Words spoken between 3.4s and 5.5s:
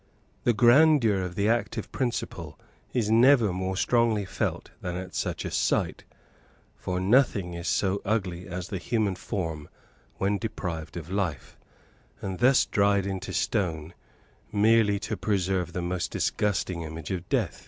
more strongly felt than at such